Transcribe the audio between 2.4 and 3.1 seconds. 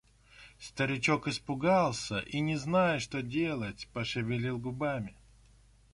зная,